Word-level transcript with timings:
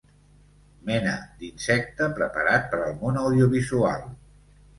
Mena 0.87 1.11
d'insecte 1.41 2.07
preparat 2.21 2.67
per 2.73 2.81
al 2.87 2.97
món 3.03 3.21
audiovisual. 3.27 4.11